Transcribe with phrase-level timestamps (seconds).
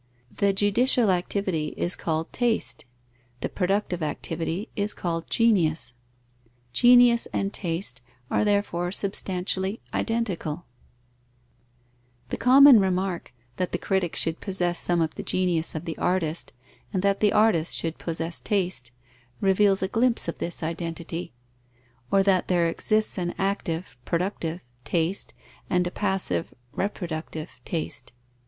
[0.31, 2.85] The judicial activity is called taste;
[3.41, 5.93] the productive activity is called genius:
[6.73, 8.01] genius and taste
[8.31, 10.65] are therefore substantially identical.
[12.29, 16.51] The common remark, that the critic should possess some of the genius of the artist
[16.91, 18.91] and that the artist should possess taste,
[19.39, 21.31] reveals a glimpse of this identity;
[22.09, 25.35] or that there exists an active (productive) taste
[25.69, 28.13] and a passive (reproductive) taste.